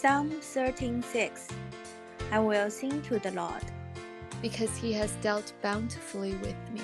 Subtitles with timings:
[0.00, 1.48] Psalm 13:6
[2.32, 3.62] I will sing to the Lord.
[4.42, 6.82] because he has dealt bountifully with me.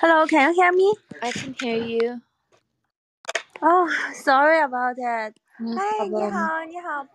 [0.00, 0.94] Hello, can you hear me?
[1.22, 2.20] I can hear you.
[3.62, 5.34] Oh, sorry about that.
[5.58, 6.30] No 嗨，你 problem.
[6.30, 7.06] 好，你好，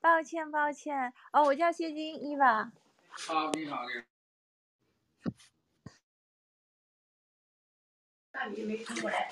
[0.00, 1.12] 抱歉，抱歉。
[1.32, 2.70] 哦，我叫谢金伊娃。
[3.10, 4.04] 好，你好，你好。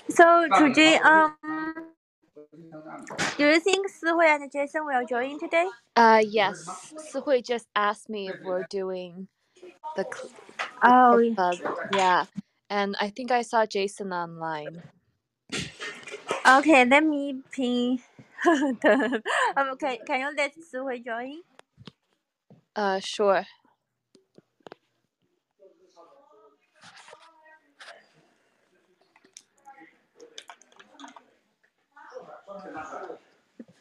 [0.08, 1.34] So today, um,
[3.36, 5.68] do you think Sihui and Jason will join today?
[5.94, 6.64] Uh, yes.
[7.12, 9.28] Sihui just asked me if we're doing
[9.96, 10.30] the, cl-
[10.82, 11.56] the Oh, club.
[11.92, 12.24] Yeah.
[12.70, 14.82] And I think I saw Jason online.
[16.46, 16.84] okay.
[16.86, 18.00] Let me pin.
[18.45, 19.21] the,
[19.57, 21.41] um, can can you let Sihui join?
[22.75, 23.45] Uh, sure.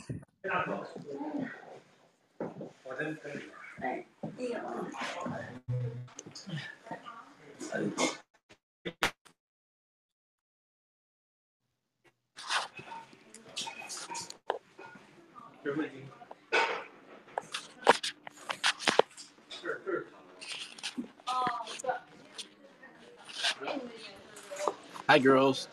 [25.08, 25.68] Hi, girls.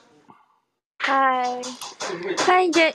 [1.00, 1.62] Hi.
[2.02, 2.92] Hi, J.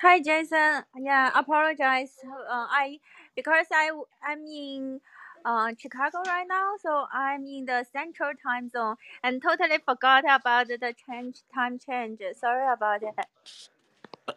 [0.00, 0.82] Hi, Jason.
[0.98, 2.10] Yeah, apologize.
[2.26, 2.98] Uh, I
[3.36, 3.90] because I
[4.26, 5.00] I'm in
[5.44, 10.66] uh Chicago right now, so I'm in the Central Time Zone and totally forgot about
[10.68, 12.20] the change time change.
[12.34, 13.28] Sorry about that.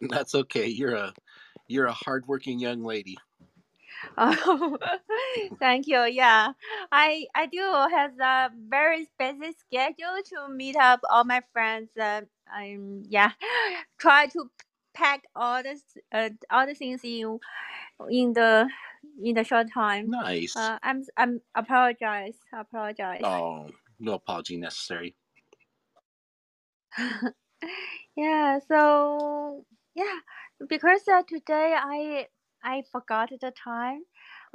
[0.02, 0.66] That's okay.
[0.68, 1.14] You're a
[1.72, 3.16] you're a hardworking young lady.
[4.18, 4.78] Oh,
[5.58, 6.02] thank you.
[6.04, 6.52] Yeah,
[6.90, 11.90] I I do have a very busy schedule to meet up all my friends.
[11.96, 12.22] Uh,
[12.52, 13.32] I'm yeah,
[13.98, 14.50] try to
[14.94, 15.80] pack all the
[16.12, 17.38] uh all the things in
[18.10, 18.68] in the
[19.22, 20.10] in the short time.
[20.10, 20.56] Nice.
[20.56, 22.36] Uh, I'm I'm apologize.
[22.52, 23.22] Apologize.
[23.24, 23.68] Oh,
[23.98, 25.14] no apology necessary.
[28.16, 28.58] yeah.
[28.68, 30.18] So yeah,
[30.68, 32.26] because uh, today I
[32.62, 34.02] I forgot the time.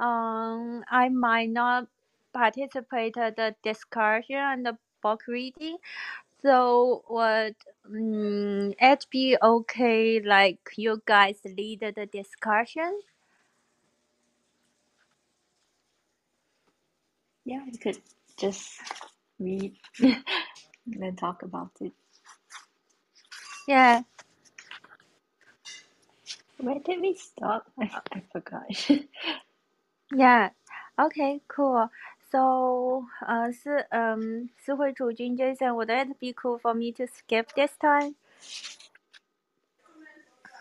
[0.00, 1.88] Um, I might not
[2.32, 5.78] participate at the discussion and the book reading.
[6.42, 10.20] So would um, it be okay?
[10.20, 13.00] Like you guys lead the discussion?
[17.44, 17.98] Yeah, we could
[18.38, 18.78] just
[19.38, 20.22] read and
[20.86, 21.92] then talk about it.
[23.66, 24.02] Yeah.
[26.59, 27.65] Where did we stop?
[27.79, 28.65] I, I forgot.
[30.15, 30.49] Yeah.
[30.99, 31.41] Okay.
[31.47, 31.89] Cool.
[32.31, 37.71] So, uh, 是 um 是会主君 Jason, would it be cool for me to skip this
[37.79, 38.15] time?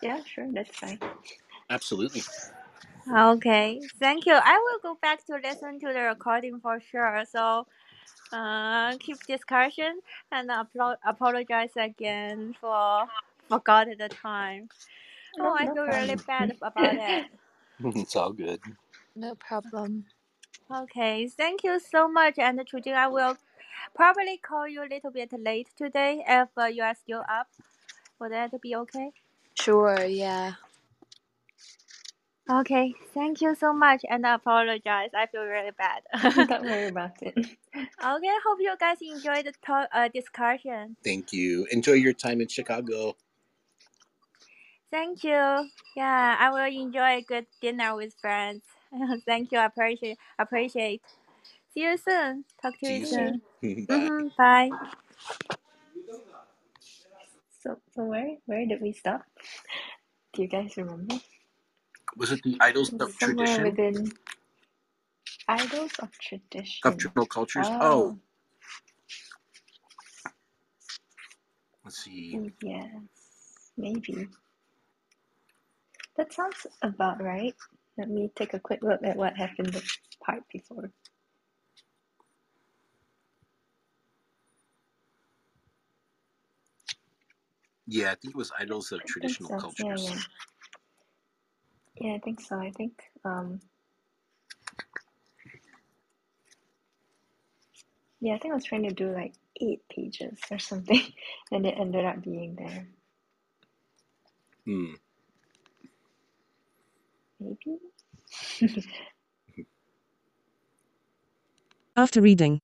[0.03, 0.98] yeah, sure, that's fine.
[1.70, 2.22] Absolutely.
[3.12, 3.80] Okay.
[3.98, 4.34] Thank you.
[4.34, 7.25] I will go back to listen to the recording for sure.
[7.30, 7.66] So,
[8.32, 13.08] uh, keep discussion and apolo- apologize again for
[13.48, 14.69] forgot the time.
[15.37, 17.25] No, Oh, I no feel really bad about it.
[17.95, 18.61] it's all good.
[19.15, 20.05] No problem.
[20.73, 22.39] Okay, thank you so much.
[22.39, 23.37] And Chujing, I will
[23.95, 27.47] probably call you a little bit late today if uh, you are still up.
[28.19, 29.11] Would that be okay?
[29.55, 30.53] Sure, yeah.
[32.49, 34.03] Okay, thank you so much.
[34.09, 35.11] And I apologize.
[35.15, 36.03] I feel really bad.
[36.47, 37.37] Don't worry about it.
[37.77, 40.97] okay, hope you guys enjoyed the talk, uh, discussion.
[41.03, 41.67] Thank you.
[41.71, 43.15] Enjoy your time in Chicago.
[44.91, 45.69] Thank you.
[45.95, 48.63] Yeah, I will enjoy a good dinner with friends.
[49.27, 49.59] thank you.
[49.59, 50.17] I appreciate.
[50.39, 51.01] Appreciate.
[51.73, 52.45] See you soon.
[52.61, 53.41] Talk to See you you soon.
[53.61, 53.85] soon.
[53.87, 54.11] Bye.
[54.11, 54.71] hmm Bye.
[57.61, 59.23] So, so where where did we stop?
[60.34, 61.16] Do you guys remember?
[62.17, 64.11] Was it the idols of was somewhere tradition within
[65.47, 66.91] idols of tradition.
[66.91, 67.72] of traditional cultures?
[67.79, 68.17] Oh, Oh,
[71.85, 72.41] let's see.
[72.61, 72.91] yes,
[73.78, 74.28] maybe.
[76.17, 77.55] That sounds about right.
[77.97, 79.84] Let me take a quick look at what happened the
[80.23, 80.91] part before.
[87.87, 89.55] Yeah, I think it was idols of I traditional so.
[89.79, 90.03] Yeah, cultures.
[90.03, 90.19] yeah.
[91.99, 92.59] Yeah, I think so.
[92.59, 93.59] I think um
[98.19, 101.02] yeah, I think I was trying to do like eight pages or something
[101.52, 102.87] and it ended up being there.
[104.66, 104.93] Hmm.
[107.39, 107.79] Maybe.
[111.95, 112.61] After reading.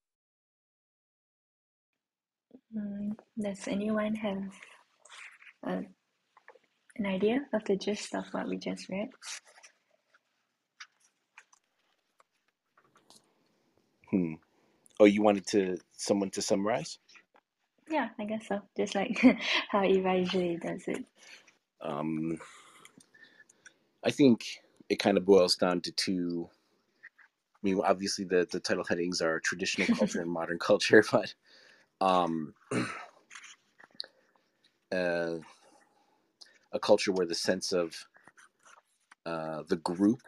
[2.75, 4.43] Mm, does anyone have
[5.63, 5.83] a,
[6.97, 9.09] an idea of the gist of what we just read?
[14.11, 14.35] Hmm.
[14.99, 16.99] Oh, you wanted to someone to summarize?
[17.89, 18.61] Yeah, I guess so.
[18.77, 19.19] Just like
[19.69, 21.05] how Eva usually does it.
[21.81, 22.39] Um,
[24.03, 24.45] I think
[24.93, 26.49] it kind of boils down to two.
[27.55, 31.33] I mean, obviously the the title headings are traditional culture and modern culture, but
[31.99, 32.53] um,
[34.91, 35.37] uh,
[36.71, 38.05] a culture where the sense of
[39.25, 40.21] uh, the group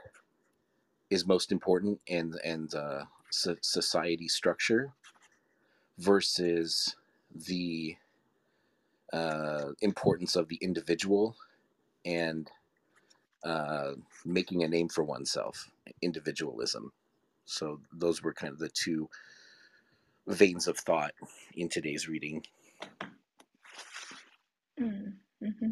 [1.11, 4.93] is most important and and uh, so- society structure
[5.99, 6.95] versus
[7.33, 7.97] the
[9.13, 11.35] uh, importance of the individual
[12.05, 12.49] and
[13.45, 13.93] uh,
[14.25, 15.69] making a name for oneself,
[16.03, 16.93] individualism.
[17.45, 19.09] So those were kind of the two
[20.27, 21.13] veins of thought
[21.55, 22.43] in today's reading.
[24.81, 25.71] Mm, hmm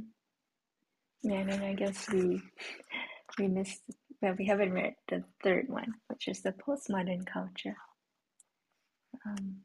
[1.23, 2.41] Yeah, and then I guess we
[3.39, 3.81] we missed
[4.21, 7.75] well, we haven't read the third one, which is the postmodern culture.
[9.25, 9.57] Um,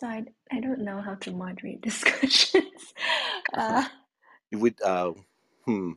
[0.00, 2.94] so I, I don't know how to moderate discussions.
[3.54, 3.84] uh,
[4.60, 5.12] would, uh,
[5.64, 5.92] hmm,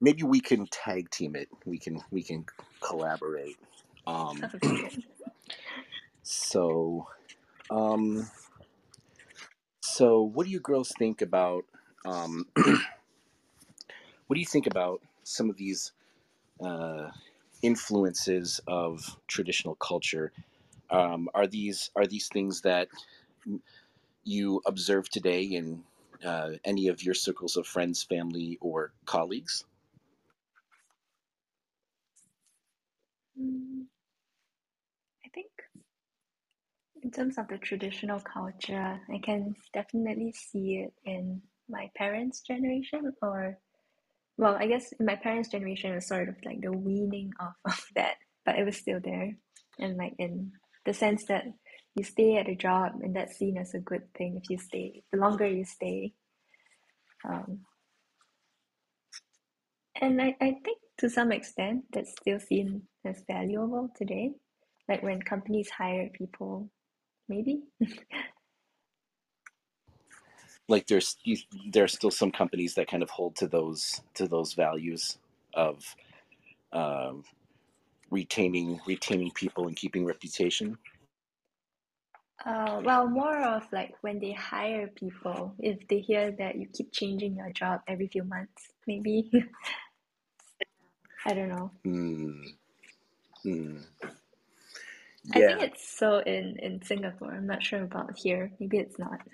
[0.00, 1.48] maybe we can tag team it.
[1.64, 2.44] We can we can
[2.80, 3.56] collaborate.
[4.06, 4.42] Um,
[6.22, 7.06] so,
[7.70, 8.28] um,
[9.80, 11.64] so what do you girls think about?
[12.04, 12.46] Um,
[14.26, 15.92] what do you think about some of these
[16.60, 17.10] uh,
[17.62, 20.32] influences of traditional culture?
[20.90, 22.88] Um, are these are these things that
[24.24, 25.84] you observe today in
[26.24, 29.64] uh, any of your circles of friends, family, or colleagues?
[33.40, 33.84] Mm,
[35.24, 35.50] I think
[37.02, 43.12] in terms of the traditional culture, I can definitely see it in my parents' generation,
[43.20, 43.58] or
[44.36, 47.86] well, I guess in my parents' generation, was sort of like the weaning off of
[47.96, 49.36] that, but it was still there,
[49.78, 50.52] and like in
[50.84, 51.44] the sense that
[51.94, 55.02] you stay at a job, and that's seen as a good thing if you stay.
[55.12, 56.14] The longer you stay,
[57.28, 57.60] um,
[60.00, 64.32] and I, I think to some extent that's still seen as valuable today.
[64.88, 66.70] Like when companies hire people,
[67.28, 67.62] maybe.
[70.68, 71.16] Like there's
[71.72, 75.18] there are still some companies that kind of hold to those to those values
[75.54, 75.84] of
[76.72, 77.24] um,
[78.10, 80.78] retaining retaining people and keeping reputation.
[82.44, 86.92] Uh, well, more of like when they hire people, if they hear that you keep
[86.92, 89.30] changing your job every few months, maybe.
[91.24, 91.70] I don't know.
[91.84, 92.42] Hmm.
[93.44, 93.76] Hmm.
[95.34, 97.32] I think it's so in in Singapore.
[97.32, 98.50] I'm not sure about here.
[98.58, 99.20] Maybe it's not.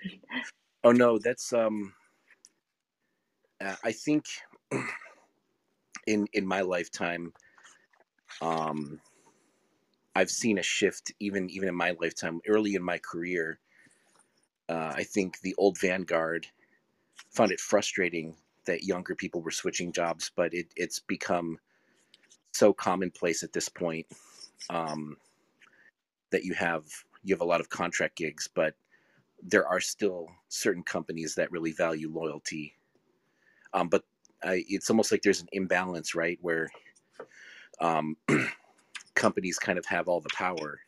[0.81, 1.93] Oh no, that's um.
[3.59, 4.23] Uh, I think
[6.07, 7.33] in in my lifetime,
[8.41, 9.01] um,
[10.19, 12.41] I've seen a shift even even in my lifetime.
[12.45, 13.57] Early in my career,
[14.67, 16.45] uh, I think the old vanguard
[17.31, 21.57] found it frustrating that younger people were switching jobs, but it, it's become
[22.51, 24.07] so commonplace at this point
[24.69, 25.15] um,
[26.31, 26.83] that you have
[27.23, 28.75] you have a lot of contract gigs, but
[29.41, 32.75] there are still certain companies that really value loyalty.
[33.73, 34.03] Um, but
[34.43, 36.69] I, it's almost like there's an imbalance, right, where
[37.79, 38.17] um,
[39.15, 40.79] companies kind of have all the power,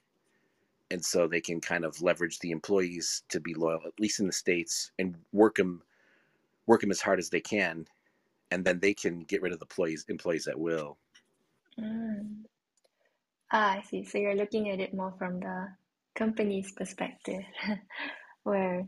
[0.92, 4.28] and so they can kind of leverage the employees to be loyal, at least in
[4.28, 5.84] the states, and work them
[6.68, 7.88] work them as hard as they can,
[8.52, 10.98] and then they can get rid of the employees employees at will.
[11.80, 12.46] Mm.
[13.52, 14.04] Ah, I see.
[14.04, 15.76] So you're looking at it more from the
[16.16, 17.44] company's perspective,
[18.44, 18.88] where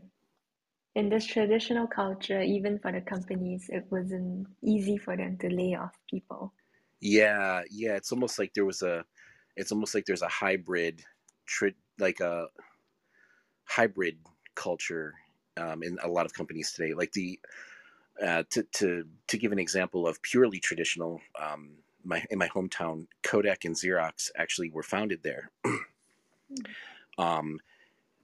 [0.94, 5.74] in this traditional culture, even for the companies, it wasn't easy for them to lay
[5.74, 6.52] off people.
[7.00, 9.04] Yeah, yeah, it's almost like there was a,
[9.56, 11.02] it's almost like there's a hybrid,
[11.46, 12.48] tri- like a
[13.64, 14.18] hybrid
[14.54, 15.14] culture
[15.56, 16.94] um, in a lot of companies today.
[16.94, 17.38] Like the,
[18.24, 21.70] uh, to to to give an example of purely traditional, um,
[22.04, 25.50] my in my hometown, Kodak and Xerox actually were founded there,
[27.18, 27.58] um,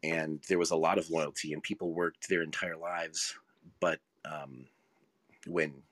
[0.02, 3.34] and there was a lot of loyalty, and people worked their entire lives.
[3.80, 4.66] But um,
[5.46, 5.82] when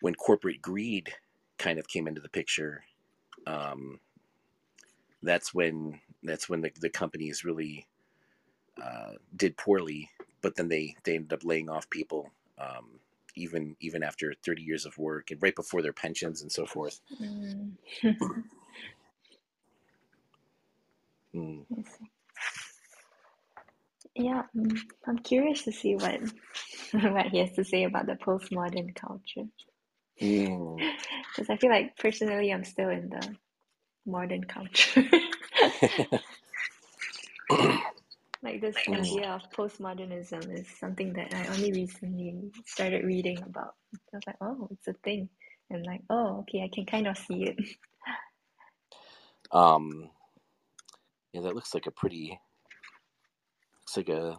[0.00, 1.12] when corporate greed
[1.58, 2.84] kind of came into the picture,
[3.46, 4.00] um,
[5.22, 7.86] that's when that's when the, the companies really
[8.82, 10.10] uh, did poorly.
[10.42, 13.00] But then they they ended up laying off people um,
[13.34, 17.00] even even after 30 years of work and right before their pensions and so forth.
[17.20, 17.72] Mm.
[21.34, 21.64] Mm.
[24.18, 24.44] Yeah,
[25.06, 26.20] I'm curious to see what
[26.92, 29.46] what he has to say about the postmodern culture.
[30.22, 30.86] Mm.
[31.34, 33.36] Because I feel like personally, I'm still in the
[34.06, 35.04] modern culture.
[38.42, 38.92] Like this Mm.
[38.92, 43.74] idea of postmodernism is something that I only recently started reading about.
[43.94, 45.28] I was like, oh, it's a thing.
[45.70, 47.56] And like, oh, okay, I can kind of see it.
[49.52, 50.10] um,
[51.32, 52.38] yeah, that looks like a pretty,
[53.82, 54.36] looks like a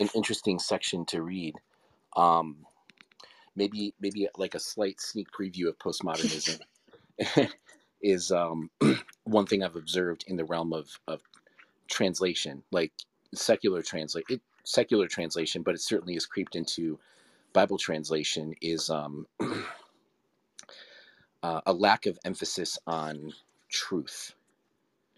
[0.00, 1.54] an interesting section to read.
[2.16, 2.64] Um,
[3.56, 6.60] maybe maybe like a slight sneak preview of postmodernism
[8.02, 8.70] is um,
[9.24, 11.20] one thing I've observed in the realm of, of
[11.88, 12.92] translation, like
[13.34, 16.98] secular translate it secular translation, but it certainly has creeped into
[17.52, 18.54] Bible translation.
[18.60, 19.26] Is um,
[21.42, 23.32] uh, a lack of emphasis on
[23.70, 24.34] truth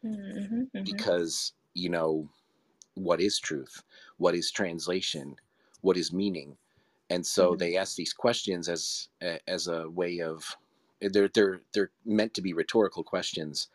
[0.05, 0.85] Mm-hmm, mm-hmm.
[0.85, 2.29] because you know
[2.95, 3.83] what is truth,
[4.19, 5.37] what is translation,
[5.81, 6.57] what is meaning,
[7.11, 7.57] and so Mhm.
[7.57, 9.09] they ask these questions as
[9.47, 10.57] as a way of
[11.01, 13.69] they're they're they're meant to be rhetorical questions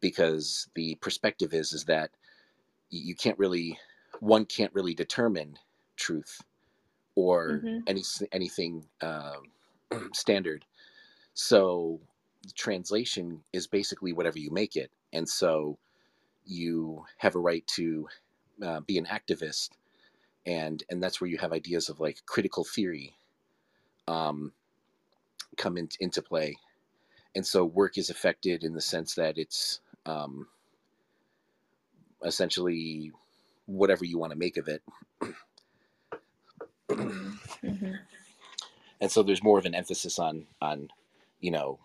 [0.00, 2.12] because the perspective is is that
[2.90, 3.78] you can't really
[4.20, 5.58] one can't really determine
[5.96, 6.42] truth
[7.16, 7.88] or Mhm.
[7.88, 8.02] any
[8.32, 9.52] anything um,
[10.14, 10.64] standard
[11.34, 12.00] so
[12.54, 15.78] translation is basically whatever you make it and so
[16.46, 18.08] you have a right to
[18.62, 19.70] uh, be an activist
[20.46, 23.14] and and that's where you have ideas of like critical theory
[24.08, 24.52] um,
[25.56, 26.56] come in, into play
[27.34, 30.48] and so work is affected in the sense that it's um,
[32.24, 33.12] essentially
[33.66, 34.82] whatever you want to make of it
[36.90, 37.98] Mm, mhm.
[39.00, 40.88] and so there's more of an emphasis on on
[41.40, 41.78] you know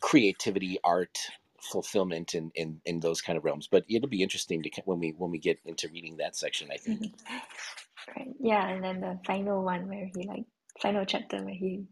[0.00, 1.18] creativity art
[1.64, 5.10] fulfillment in in, in those kind of realms but it'll be interesting to when we
[5.18, 7.02] when we get into reading that section i think
[8.16, 8.28] Right.
[8.40, 10.44] Yeah, and then the final one where he like
[10.82, 11.86] final chapter where he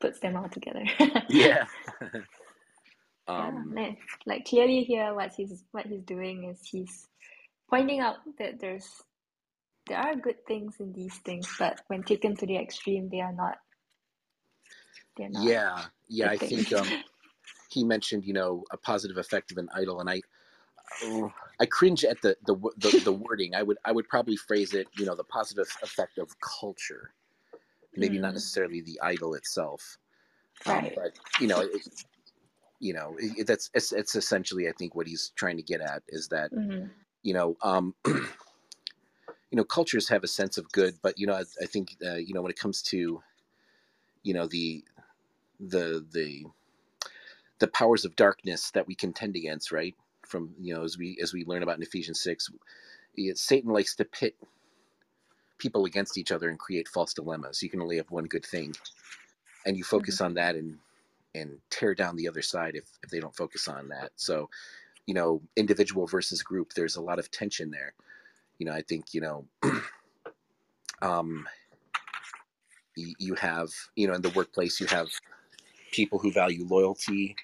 [0.00, 0.84] puts them all together.
[1.28, 1.66] yeah
[3.36, 3.98] Yeah, um nice.
[4.26, 7.08] Like clearly here what he's what he's doing is he's
[7.70, 8.88] pointing out that there's
[9.88, 13.32] there are good things in these things, but when taken to the extreme they are
[13.34, 13.56] not
[15.16, 16.48] they're not yeah yeah I thing.
[16.48, 16.88] think um
[17.76, 20.22] he mentioned you know a positive effect of an idol and i
[21.02, 23.54] oh, i cringe at the, the the the wording.
[23.54, 27.14] I would i would probably phrase it you know the positive effect of culture.
[27.96, 29.98] Maybe not Mm, necessarily the idol itself
[30.66, 31.82] um, but you know it,
[32.80, 36.02] you know it, that's it's, it's essentially i think what he's trying to get at
[36.08, 36.90] is that Mhm.
[37.22, 38.28] you know um you
[39.52, 42.34] know cultures have a sense of good but you know i, I think uh, you
[42.34, 43.22] know when it comes to
[44.22, 44.84] you know the
[45.60, 46.44] the the
[47.58, 49.94] the powers of darkness that we contend against right?
[50.26, 52.50] From you know as we as we learn about in ephesians 6
[53.16, 54.36] it, satan likes to pit
[55.58, 57.62] people against each other and create false dilemmas.
[57.62, 58.74] You can only have one good thing.
[59.64, 60.78] And you focus on that and
[61.34, 64.12] and tear down the other side if, if they don't focus on that.
[64.16, 64.48] So
[65.06, 67.94] you know individual versus group there's a lot of tension there.
[68.58, 69.46] You know i think you know
[71.02, 71.46] um
[72.96, 75.08] you have you know in the workplace you have
[75.92, 77.36] people who value loyalty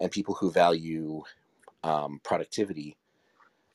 [0.00, 1.22] and people who value
[1.84, 2.96] um, productivity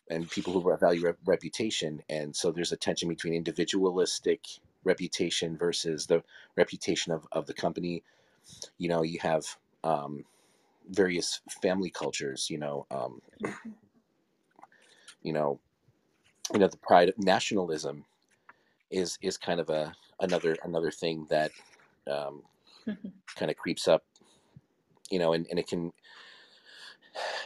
[0.10, 2.02] and people who value rep- reputation.
[2.10, 4.42] And so there's a tension between individualistic
[4.84, 6.24] reputation versus the
[6.56, 8.04] reputation of, of the company.
[8.78, 9.46] You know you have
[9.84, 10.26] um,
[10.90, 13.22] various family cultures you know um,
[15.22, 15.60] you know
[16.54, 18.06] you know the pride of nationalism
[18.92, 21.52] is is kind of a another another thing that
[22.12, 22.44] um,
[23.36, 24.04] kind of creeps up
[25.10, 25.92] you know and, and it can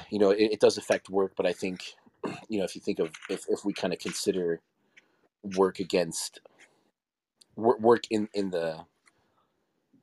[0.10, 1.96] you know it, it does affect work but i think
[2.50, 4.62] you know if you think of if, if we kind of consider
[5.56, 6.40] work against
[7.56, 8.78] work, in in the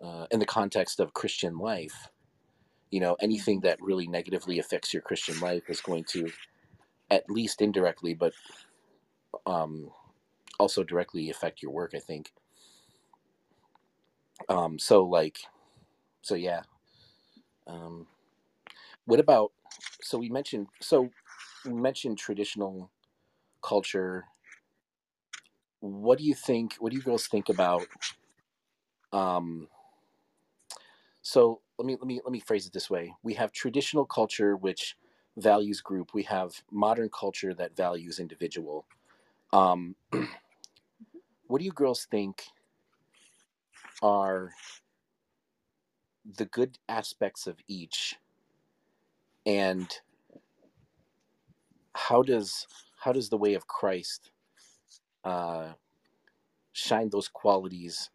[0.03, 2.09] uh, in the context of christian life
[2.91, 6.31] you know anything that really negatively affects your christian life is going to
[7.11, 8.33] at least indirectly but
[9.47, 9.91] um
[10.59, 12.33] also directly affect your work i think.
[14.49, 15.39] Um so like
[16.23, 16.63] so yeah
[17.67, 18.07] um
[19.07, 19.53] what about
[20.03, 21.11] so we mentioned so
[21.65, 22.91] we mentioned traditional
[23.63, 24.25] culture.
[25.81, 27.87] What do you think what do you girls think about
[29.13, 29.69] um
[31.23, 33.15] so let me let me let me phrase it this way.
[33.23, 34.97] We have traditional culture which
[35.37, 36.15] values group.
[36.15, 38.87] We have modern culture that values individual.
[39.53, 39.97] Um
[41.47, 42.45] what do you girls think
[44.03, 44.53] are
[46.25, 48.17] the good aspects of each.
[49.47, 49.91] And
[51.95, 52.67] how does
[52.99, 54.31] how does the way of christ
[55.25, 55.73] uh,
[56.73, 58.11] shine those qualities?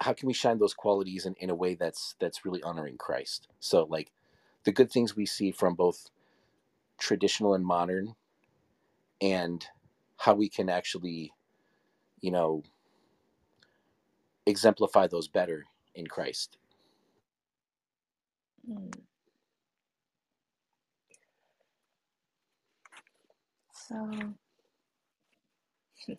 [0.00, 3.48] How can we shine those qualities in, in a way that's that's really honoring christ?
[3.60, 4.12] So like
[4.64, 6.10] the good things we see from both
[6.98, 8.14] traditional and modern
[9.20, 9.66] and
[10.18, 11.32] how we can actually
[12.20, 12.62] you know
[14.46, 15.64] exemplify those better
[15.94, 16.58] in christ
[23.88, 24.10] So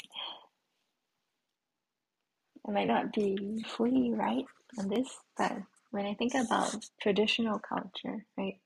[2.67, 4.45] I might not be fully right
[4.79, 5.53] on this, but
[5.91, 8.59] when I think about traditional culture, right,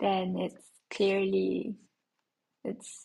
[0.00, 1.76] then it's clearly
[2.64, 3.04] it's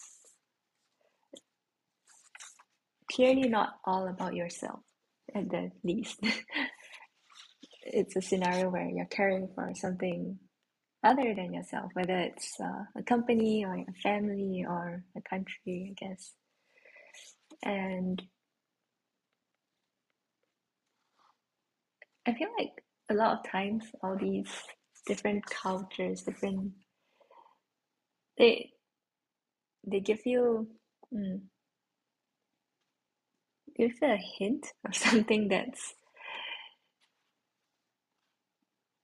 [3.12, 4.80] clearly not all about yourself
[5.36, 6.20] at the least.
[7.94, 10.40] it's a scenario where you're caring for something
[11.04, 16.06] other than yourself, whether it's uh, a company or a family or a country, I
[16.06, 16.34] guess.
[17.64, 18.22] And
[22.28, 24.52] I feel like a lot of times all these
[25.08, 26.74] different cultures, different
[28.38, 28.72] they
[29.88, 30.68] they give you
[31.14, 31.42] mm,
[33.78, 35.96] give you a hint of something that's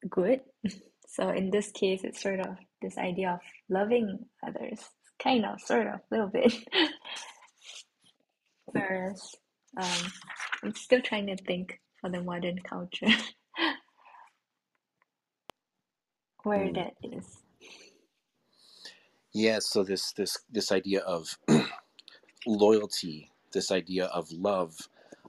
[0.10, 0.42] good.
[1.08, 4.80] So in this case, it's sort of this idea of loving others,
[5.24, 6.54] kind of, sort of, a little bit.
[8.66, 9.22] Whereas
[9.82, 10.12] um,
[10.64, 13.08] I'm still trying to think for the modern culture
[16.44, 16.76] where Mm.
[16.76, 17.26] that is.
[19.34, 21.38] yeah so this this this idea of
[22.48, 24.76] loyalty this idea of love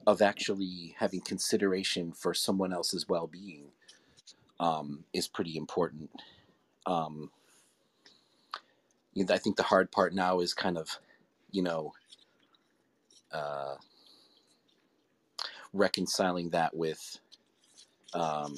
[0.07, 3.69] of actually having consideration for someone else's well-being
[4.61, 6.11] um, is pretty important.
[6.87, 7.31] Um,
[9.31, 10.99] i think the hard part now is kind of
[11.51, 11.93] you know
[13.33, 13.77] uh,
[15.73, 17.19] reconciling that with
[18.15, 18.55] um,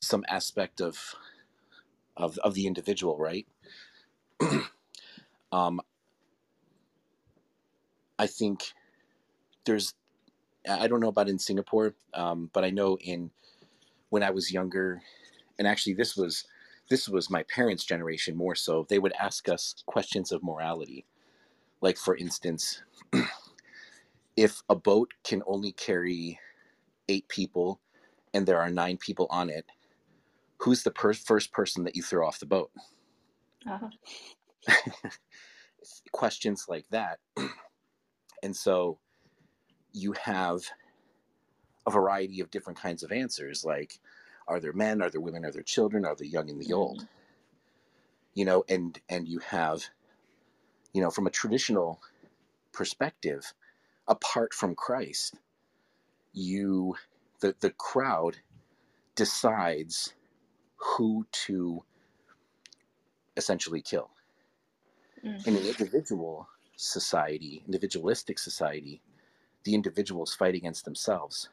[0.00, 1.14] some aspect of
[2.16, 3.46] of of the individual right?
[5.52, 5.80] Um,
[8.18, 8.72] i think
[9.64, 9.94] there's
[10.68, 13.30] i don't know about in singapore um, but i know in
[14.10, 15.00] when i was younger
[15.58, 16.44] and actually this was
[16.90, 21.06] this was my parents generation more so they would ask us questions of morality.
[21.80, 22.82] Like for instance
[24.36, 26.38] if a boat can only carry
[27.08, 27.80] eight people
[28.34, 29.66] and there are nine people on it
[30.58, 32.70] who's the per- first person that you throw off the boat?
[33.66, 33.88] Uh-huh.
[36.12, 37.18] questions like that.
[38.42, 38.98] And so
[39.92, 40.62] you have
[41.90, 44.00] a variety of different kinds of answers like
[44.48, 47.00] are there men are there women are there children are there young and the old
[47.00, 47.08] Mm.
[48.34, 49.84] you know and and you have
[50.94, 52.00] you know from a traditional
[52.72, 53.54] perspective
[54.08, 55.36] apart from christ
[56.32, 56.96] you
[57.40, 58.38] the the crowd
[59.16, 60.14] decides
[60.76, 61.84] who to
[63.36, 64.10] essentially kill
[65.24, 65.46] Mm.
[65.46, 69.02] in an individual society individualistic society
[69.64, 71.50] the individuals fight against themselves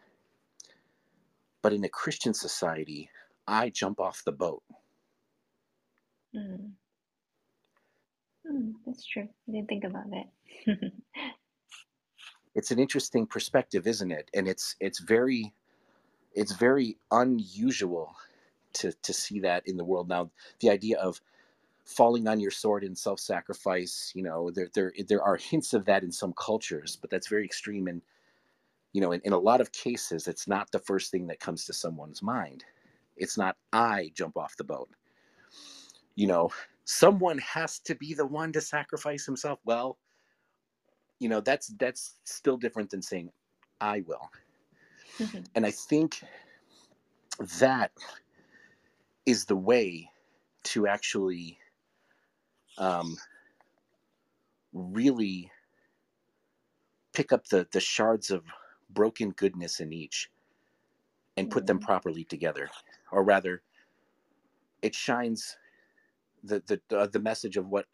[1.68, 3.10] but in a christian society
[3.46, 4.64] i jump off the boat
[6.34, 6.72] Mm.
[8.50, 9.28] Mm, that's true.
[9.50, 10.30] I didn't think about that.
[12.56, 15.54] it's an interesting perspective isn't it and it's it's very
[16.34, 18.16] it's very unusual
[18.72, 21.20] to to see that in the world now the idea of
[21.84, 26.04] falling on your sword in self-sacrifice you know there there there are hints of that
[26.04, 28.02] in some cultures but that's very extreme and
[28.94, 31.66] you know in, in a lot of cases it's not the first thing that comes
[31.66, 32.64] to someone's mind.
[33.16, 34.90] It's not i jump off the boat.
[36.16, 36.50] You know
[36.86, 39.60] someone has to be the one to sacrifice himself.
[39.66, 39.98] Well
[41.20, 43.32] you know that's that's still different than saying
[43.82, 44.30] i will.
[45.56, 46.22] And i think
[47.60, 47.92] that
[49.26, 50.10] is the way
[50.64, 51.58] to actually
[52.78, 53.18] um,
[54.74, 55.52] really
[57.14, 58.44] pick up the the shards of
[58.90, 60.32] broken goodness in each
[61.38, 61.84] and put them Mm.
[61.86, 62.70] properly together
[63.12, 63.64] or rather
[64.82, 65.58] it shines
[66.44, 67.88] the the uh, the message of what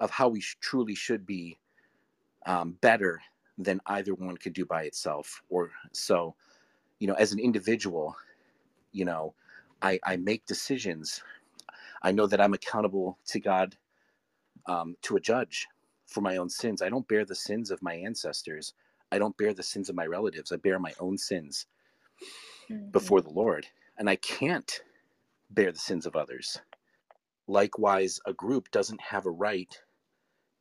[0.00, 1.58] of how we sh- truly should be
[2.46, 3.20] um, better
[3.58, 6.34] than either one could do by itself or so
[7.00, 8.16] you know as an individual
[8.92, 9.34] you know
[9.82, 11.22] i i make decisions
[12.02, 13.76] i know that i'm accountable to god
[14.66, 15.68] um, to a judge
[16.06, 16.82] for my own sins.
[16.82, 18.74] I don't bear the sins of my ancestors.
[19.12, 20.52] I don't bear the sins of my relatives.
[20.52, 21.66] I bear my own sins
[22.70, 22.92] Mhm.
[22.92, 23.66] before the Lord.
[23.98, 24.82] And I can't
[25.50, 26.60] bear the sins of others.
[27.48, 29.80] Likewise, a group doesn't have a right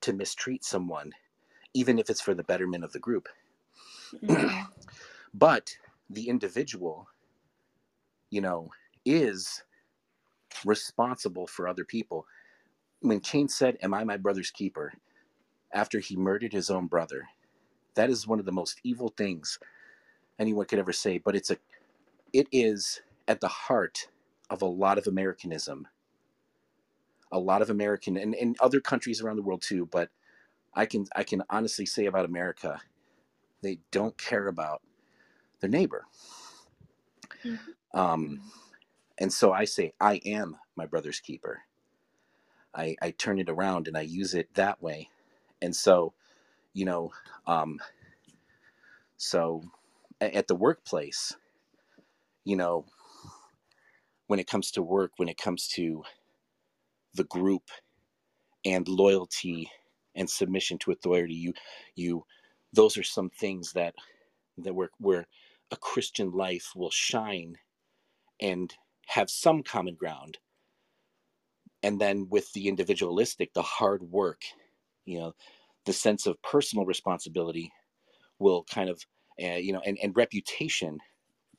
[0.02, 1.14] to mistreat someone,
[1.74, 3.30] even if it's for the betterment of the group.
[4.24, 4.52] Mhm.
[5.34, 5.78] But
[6.10, 7.08] the individual,
[8.32, 8.72] you know,
[9.06, 9.64] is
[10.66, 12.28] responsible for other people.
[13.02, 14.94] When Cain said, Am I my brother's keeper?
[15.74, 17.30] after he murdered his own brother,
[18.00, 19.60] that is one of the most evil things
[20.40, 21.20] anyone could ever say.
[21.20, 21.58] But it's a
[22.34, 24.10] it is at the heart
[24.50, 25.88] of a lot of Americanism.
[27.32, 30.10] A lot of American and, and other countries around the world too, but
[30.74, 32.82] I can I can honestly say about America,
[33.62, 34.82] they don't care about
[35.62, 36.06] their neighbor.
[37.46, 37.76] Mhm.
[37.94, 38.42] Um,
[39.20, 41.62] and so I say, I am my brother's keeper.
[42.76, 45.10] I, I turn it around and I use it that way.
[45.62, 46.14] And so,
[46.80, 47.12] you know,
[47.46, 47.78] um,
[49.18, 49.62] so
[50.22, 51.36] at the workplace,
[52.46, 52.86] you know,
[54.28, 56.04] when it comes to work, when it comes to
[57.16, 57.64] the group
[58.64, 59.70] and loyalty
[60.16, 61.54] and submission to authority, you,
[61.96, 62.24] you,
[62.72, 63.94] those are some things that,
[64.60, 65.28] that where, where
[65.72, 67.58] a Christian life will shine
[68.40, 68.74] and
[69.08, 70.38] have some common ground.
[71.84, 74.44] And then with the individualistic the hard work
[75.06, 75.34] you know
[75.86, 77.72] the sense of personal responsibility
[78.40, 79.02] will kind of
[79.42, 80.98] uh, you know and, and reputation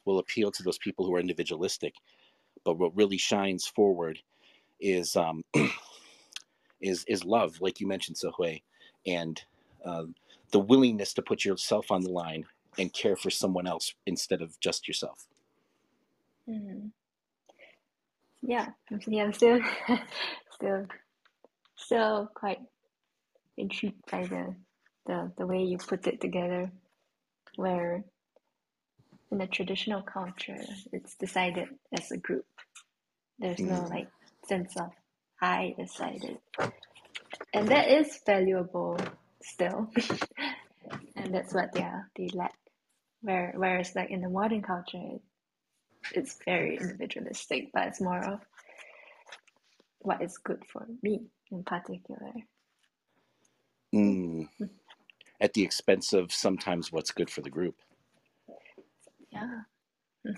[0.05, 1.95] will appeal to those people who are individualistic.
[2.65, 4.19] But what really shines forward
[4.81, 5.43] is um
[6.81, 8.63] is is love like you mentioned Sohui,
[9.07, 9.41] and
[9.85, 10.15] um,
[10.53, 12.45] the willingness to put yourself on the line
[12.79, 15.27] and care for someone else instead of just yourself.
[16.49, 16.91] Mhm.
[18.43, 18.69] Yeah,
[19.07, 19.61] yeah, still,
[20.55, 20.87] still,
[21.77, 22.59] still quite
[23.61, 24.57] intrigued by the,
[25.07, 26.73] the the way you put it together,
[27.57, 28.05] where
[29.31, 30.61] in the traditional culture,
[30.93, 31.69] it's decided
[31.99, 32.47] as a group.
[33.39, 33.91] There's no Mm.
[33.91, 34.09] like
[34.49, 34.91] sense of
[35.43, 36.39] I decided,
[37.55, 38.99] and that is valuable
[39.43, 39.91] still,
[41.17, 42.55] and that's what they are they lack.
[43.23, 45.23] Where whereas like in the modern culture, it,
[46.15, 48.41] it's very individualistic, but it's more of
[50.01, 52.33] what is good for me in particular.
[55.41, 57.77] At the expense of sometimes what's good for the group
[59.33, 59.61] Yeah.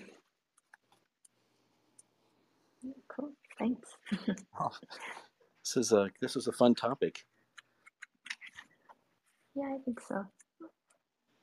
[3.09, 3.33] Cool.
[3.59, 3.89] Thanks.
[5.65, 7.25] this is a this is a fun topic
[9.55, 10.27] Yeah, I think so.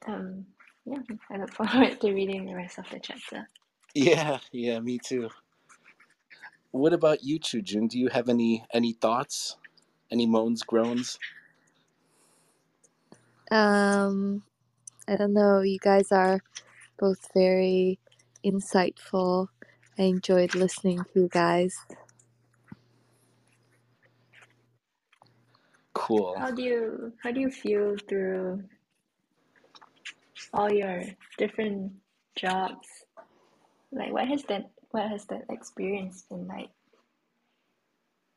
[0.08, 0.45] Um,
[0.86, 1.00] yeah,
[1.32, 3.48] I look forward to reading the rest of the chapter.
[3.95, 5.30] Yeah, yeah, me too.
[6.72, 7.89] What about you, Chujun?
[7.89, 9.58] Do you have any any thoughts?
[10.12, 11.19] Any moans, groans?
[13.52, 14.44] Um,
[15.08, 15.62] I don't know.
[15.62, 16.40] You guys are
[17.00, 18.00] both very
[18.46, 19.48] insightful.
[19.98, 21.76] I enjoyed listening to you guys.
[25.94, 26.36] Cool.
[26.38, 28.64] How do you how do you feel through
[30.54, 31.04] all your
[31.38, 31.92] different
[32.36, 32.88] jobs?
[33.92, 36.70] Like, what has that what has that experience been like?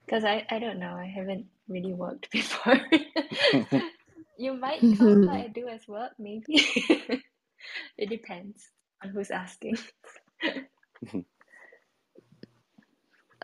[0.06, 0.94] Because I I don't know.
[0.94, 2.80] I haven't really worked before.
[4.36, 6.64] You might count what I do as well, maybe.
[7.98, 8.70] It depends
[9.02, 9.76] on who's asking.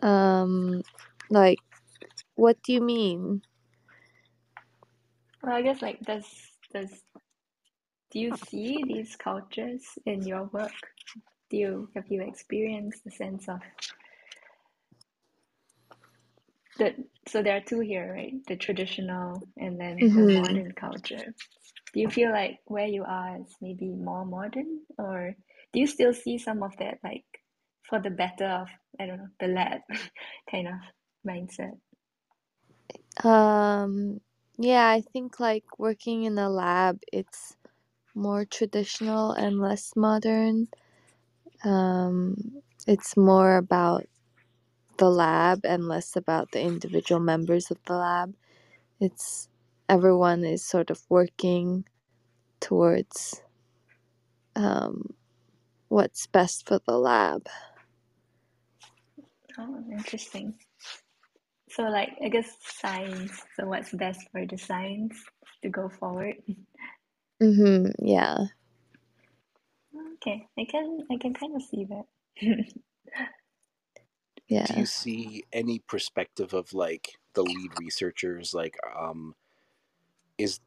[0.01, 0.83] Um,
[1.29, 1.59] like,
[2.35, 3.41] what do you mean?
[5.43, 6.25] Well, I guess like does
[6.73, 6.91] does
[8.11, 10.71] do you see these cultures in your work?
[11.49, 13.61] Do you have you experienced the sense of
[16.79, 16.95] the
[17.27, 18.33] so there are two here, right?
[18.47, 20.27] The traditional and then the Mhm.
[20.27, 21.35] modern culture.
[21.93, 25.35] Do you feel like where you are is maybe more modern, or
[25.73, 27.25] do you still see some of that like
[27.89, 29.81] for the better of I don't know the lab
[30.51, 30.75] kind of
[31.27, 31.79] mindset?
[33.23, 34.21] Um,
[34.57, 37.55] yeah, I think like working in a lab, it's
[38.15, 40.69] more traditional and less modern.
[41.63, 44.05] Um, it's more about
[44.99, 48.35] the lab and less about the individual members of the lab.
[49.01, 49.49] It's
[49.89, 51.85] everyone is sort of working
[52.61, 53.41] towards
[54.55, 55.13] um,
[55.89, 57.47] what's best for the lab.
[59.59, 60.55] Oh, interesting.
[61.71, 63.43] So like I guess science.
[63.55, 65.17] So what's best for the science
[65.63, 66.35] to go forward?
[67.41, 68.37] Mm-hmm, yeah.
[70.15, 72.05] Okay, I can I can kind of see that.
[74.49, 74.65] Yeah.
[74.65, 79.35] Do you see any perspective of like the lead researchers, like um,
[80.37, 80.59] is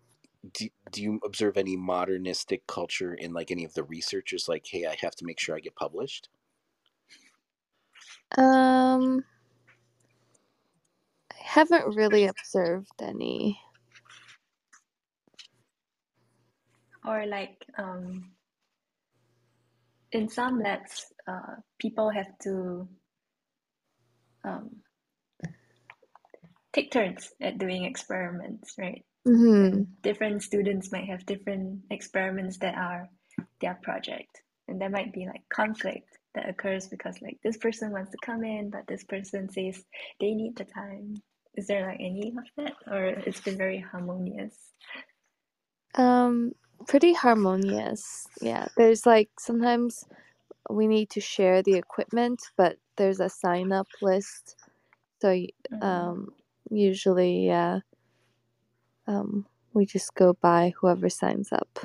[0.55, 4.87] do, do you observe any modernistic culture in like any of the researchers like hey
[4.87, 6.29] i have to make sure i get published
[8.39, 9.25] Um,
[11.33, 13.61] I haven't really observed any.
[17.05, 18.33] Or like um,
[20.13, 22.89] in some labs, uh, people have to
[24.45, 24.71] um,
[26.73, 29.05] take turns at doing experiments, right?
[29.25, 33.09] hmm different students might have different experiments that are
[33.61, 34.43] their project.
[34.69, 38.45] And there might be like conflict that occurs because like this person wants to come
[38.45, 39.83] in, but this person says
[40.21, 41.15] they need the time.
[41.55, 42.75] Is there like any of that?
[42.91, 44.57] Or it's been very harmonious?
[45.95, 46.53] Um,
[46.89, 48.27] pretty harmonious.
[48.41, 50.05] Yeah, there's like sometimes
[50.71, 54.57] we need to share the equipment, but there's a sign up list.
[55.23, 56.35] So Mm, um,
[56.71, 57.81] usually, yeah,
[59.07, 61.81] um, we just go by whoever signs up.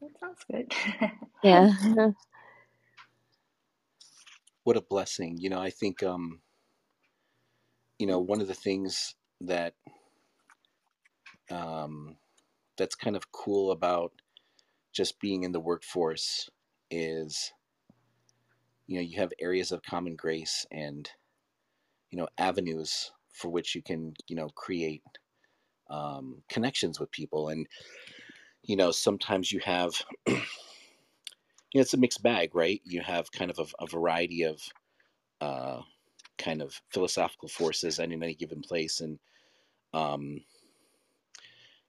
[0.00, 0.72] that sounds good.
[1.42, 1.72] Yeah.
[4.64, 6.40] what a blessing you know i think um
[7.98, 9.74] you know one of the things that
[11.50, 12.16] um
[12.78, 14.12] that's kind of cool about
[14.98, 16.50] just being in the workforce
[16.90, 17.52] is
[18.88, 21.08] you know you have areas of common grace and
[22.10, 25.04] you know avenues for which you can you know create
[25.88, 27.48] um, connections with people.
[27.48, 27.68] And
[28.64, 29.92] you know sometimes you have
[30.26, 32.82] you know it's a mixed bag right?
[32.84, 34.60] You have kind of a, a variety of
[35.40, 35.82] uh,
[36.38, 39.00] kind of philosophical forces and in any given place.
[39.00, 39.20] And
[39.94, 40.40] um,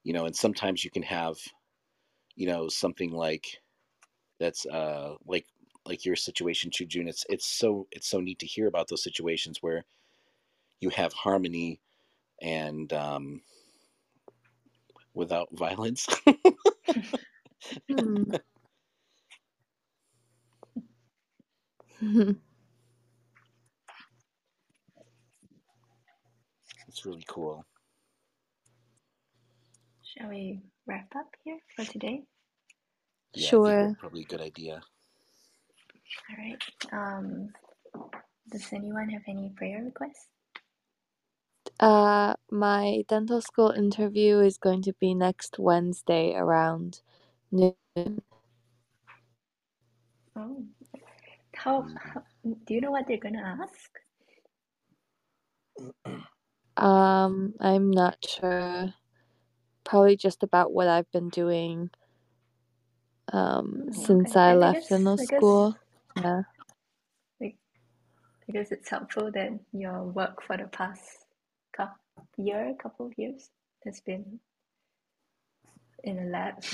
[0.04, 1.36] you know and sometimes you can have
[2.36, 3.60] you know something like
[4.38, 5.46] that's uh like
[5.86, 7.08] like your situation too june.
[7.08, 9.84] It's it's so it's so neat to hear about those situations where
[10.80, 11.80] you have harmony
[12.40, 13.42] and um
[15.14, 16.06] without violence.
[17.88, 18.34] Hmm.
[26.88, 27.64] it's really cool.
[30.02, 32.24] Shall we wrap up here for today?
[33.34, 33.98] yeah Sure.
[34.00, 34.82] probably a good idea
[36.30, 36.62] All right.
[36.92, 37.50] Um,
[38.50, 40.28] does anyone have any prayer requests?
[41.80, 47.02] Uh, my dental school interview is going to be next Wednesday around
[47.52, 47.74] noon.
[50.36, 50.64] Oh,
[51.56, 51.98] how, Mm.
[51.98, 52.22] how
[52.66, 53.90] do you know what they're gonna ask?
[56.76, 58.94] Um, I'm not sure.
[59.84, 61.90] Probably just about what I've been doing
[63.32, 64.36] um Oh, since.
[64.36, 65.76] I I, left guess dental I guess school.
[66.16, 66.42] Yeah.
[67.40, 67.56] like
[68.48, 71.02] I guess it's helpful that your work for the past
[71.76, 71.96] couple
[72.38, 73.50] year, couple of years
[73.86, 74.40] has been
[76.04, 76.64] in a lab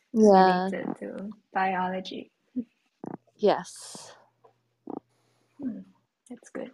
[0.12, 0.70] Yeah.
[0.70, 2.32] related to biology.
[3.36, 4.14] Yes.
[5.62, 5.80] Hmm,
[6.30, 6.70] that's good.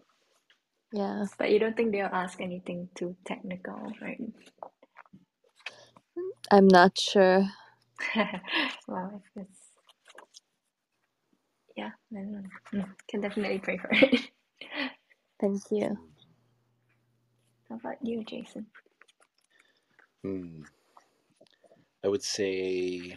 [0.93, 1.27] Yeah.
[1.39, 4.21] But you don't think they'll ask anything too technical, right?
[6.53, 7.49] I'm not sure.
[8.89, 9.47] well, I guess
[11.77, 12.43] yeah, I don't know.
[12.73, 14.21] Hmm, Can definitely pray for it.
[15.41, 15.99] Thank you.
[17.69, 18.67] How about you, Jason?
[20.25, 20.63] Hmm.
[22.05, 23.17] i would say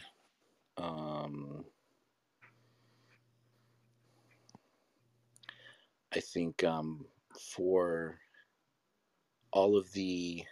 [0.77, 1.65] um
[6.13, 7.05] i think um
[7.55, 8.19] for
[9.53, 10.43] all of the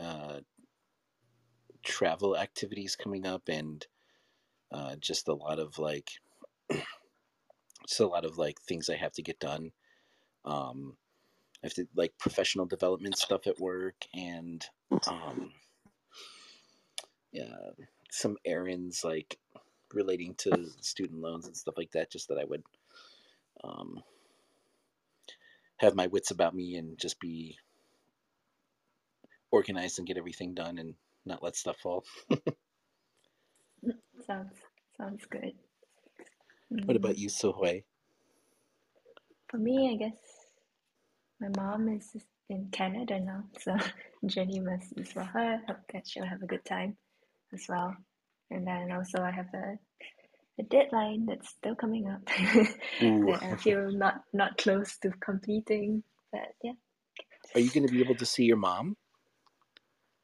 [0.00, 0.40] uh
[1.86, 3.86] travel activities coming up and
[4.72, 6.10] uh, just a lot of like
[6.70, 9.70] just a lot of like things I have to get done.
[10.44, 10.96] Um,
[11.62, 14.64] I have to like professional development stuff at work and
[15.06, 15.52] um,
[17.32, 17.54] yeah,
[18.10, 19.38] some errands like
[19.94, 22.10] relating to student loans and stuff like that.
[22.10, 22.64] Just that I would
[23.62, 24.02] um,
[25.76, 27.56] have my wits about me and just be
[29.52, 30.94] organized and get everything done and
[31.26, 32.04] not let stuff fall.
[34.26, 34.54] Sounds
[34.98, 35.52] sounds good.
[36.86, 37.84] What Mm, about you, Sohui?
[39.50, 40.18] for me, I guess
[41.40, 42.16] my mom is
[42.50, 43.76] in Canada now, so
[44.26, 44.60] journey
[44.96, 45.60] be for her.
[45.68, 46.96] Hope that she'll have a good time
[47.54, 47.94] as well.
[48.50, 49.78] And then also I have a,
[50.60, 52.24] a deadline that's still coming up
[53.26, 56.02] that I feel not not close to completing.
[56.32, 56.72] But yeah,
[57.54, 58.96] are you going to be able to see your mom?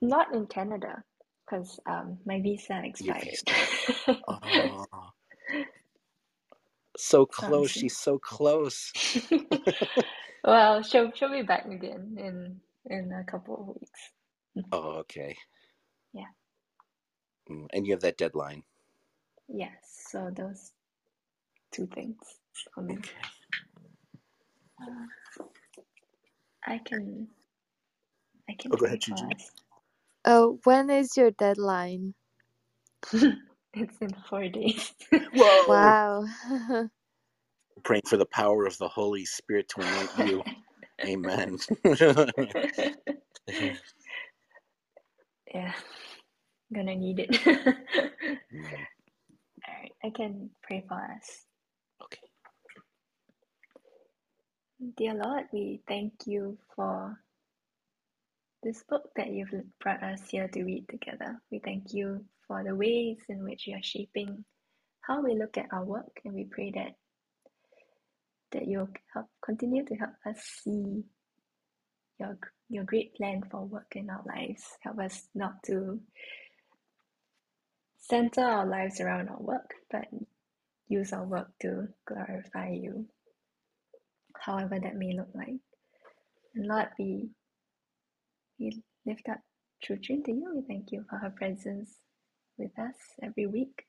[0.03, 1.05] Not in Canada
[1.47, 3.41] because um my visa expired.
[3.47, 3.69] visa.
[4.29, 4.97] Oh,
[6.99, 7.71] so So close.
[7.71, 8.93] She's so close.
[10.45, 14.01] well, she'll she'll be back again in in a couple of weeks.
[14.73, 15.37] Oh, okay.
[16.15, 16.33] Yeah.
[17.51, 18.65] Mm, And you have that deadline.
[19.49, 20.73] Yes, so those
[21.73, 22.19] two things
[22.75, 22.99] for me.
[22.99, 23.19] Okay.
[24.83, 25.07] Uh,
[26.67, 27.29] I can
[28.51, 29.37] I can Oh, go ahead, pray Gigi.
[30.25, 30.33] Us.
[30.33, 32.15] Oh, when is your deadline?
[33.75, 34.93] it's in four days.
[35.33, 35.65] Whoa!
[35.67, 36.27] Wow.
[37.85, 40.45] Praying for the power of the Holy Spirit to anoint you.
[41.07, 41.59] Amen.
[45.55, 45.75] yeah,
[46.75, 47.31] gonna need it.
[48.55, 48.87] Mm,
[49.69, 51.47] Alright, I can pray for us.
[52.05, 52.21] okay.
[54.97, 57.19] Dear Lord, we thank you for
[58.63, 61.41] this book that you've brought us here to read together.
[61.51, 64.45] We thank you for the ways in which you are shaping
[65.01, 66.95] how we look at our work, and we pray that
[68.53, 71.03] that you'll help continue to help us see
[72.21, 74.63] your your great plan for work in our lives.
[74.81, 76.01] Help us not to
[77.99, 80.07] center our lives around our work, but
[80.89, 83.07] use our work to glorify you,
[84.39, 85.59] however that may look like.
[86.55, 87.31] And Lord, we
[88.63, 89.41] we lift up
[89.85, 90.53] Chujin to you.
[90.55, 91.91] We thank you for her presence
[92.57, 93.85] with us every week.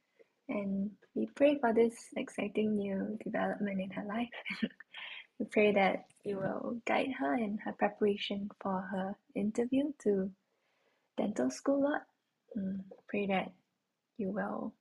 [0.50, 4.30] And we pray for this exciting new development in her life.
[5.40, 10.32] we pray that you will guide her in her preparation for her interview to
[11.18, 12.02] dental school, Lord.
[12.58, 13.52] Mm, pray that
[14.18, 14.74] you will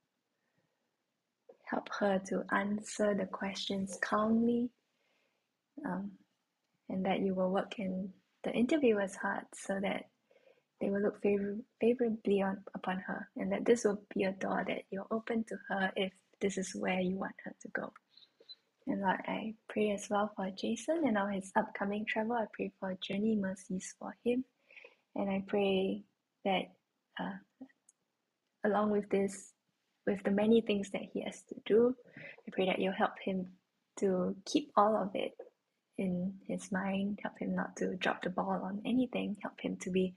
[1.65, 4.69] help her to answer the questions calmly
[5.85, 6.11] um,
[6.89, 8.11] and that you will work in
[8.43, 10.05] the interviewer's heart so that
[10.81, 14.63] they will look favor- favorably on, upon her and that this will be a door
[14.67, 17.91] that you'll open to her if this is where you want her to go.
[18.87, 22.33] And Lord, I pray as well for Jason and all his upcoming travel.
[22.33, 24.43] I pray for journey mercies for him.
[25.15, 26.03] And I pray
[26.43, 26.63] that
[27.19, 27.37] uh,
[28.65, 29.53] along with this,
[30.05, 33.47] with the many things that he has to do, I pray that you'll help him
[33.99, 35.33] to keep all of it
[35.97, 39.91] in his mind, help him not to drop the ball on anything, help him to
[39.91, 40.15] be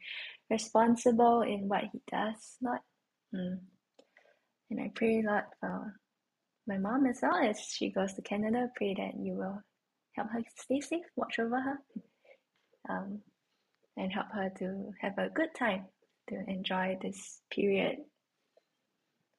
[0.51, 2.81] responsible in what he does, not.
[3.35, 3.59] Mm.
[4.71, 5.95] And I pray, Lord, for
[6.67, 8.69] my mom as well as she goes to Canada.
[8.77, 9.61] Pray that you will
[10.15, 11.79] help her stay safe, watch over her,
[12.89, 13.21] um,
[13.97, 15.87] and help her to have a good time
[16.29, 17.99] to enjoy this period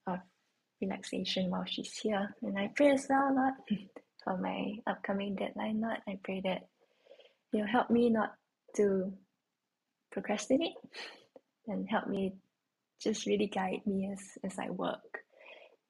[0.05, 0.19] of
[0.81, 2.35] relaxation while she's here.
[2.41, 3.53] And I pray as well, Lord,
[4.27, 6.67] for my upcoming deadline, not I pray that
[7.53, 8.33] you'll help me not
[8.75, 9.13] to
[10.11, 10.75] procrastinate
[11.67, 12.33] and help me
[13.01, 15.19] just really guide me as, as I work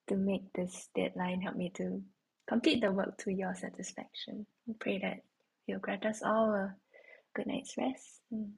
[0.10, 2.04] to make this deadline, help me to
[2.48, 4.46] complete the work to your satisfaction.
[4.70, 5.22] I pray that
[5.66, 6.76] you'll grant us all a
[7.34, 8.22] good night's rest.
[8.32, 8.52] And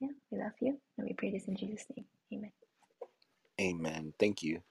[0.00, 0.78] yeah, we love you.
[0.96, 2.06] And we pray this in Jesus' name.
[2.32, 2.52] Amen.
[3.60, 4.14] Amen.
[4.20, 4.62] Thank you.